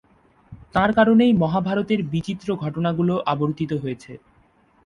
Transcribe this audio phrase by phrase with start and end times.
[0.73, 4.11] তাঁর কারণেই মহাভারতের বিচিত্র ঘটনাগুলো আবর্তিত হয়েছে।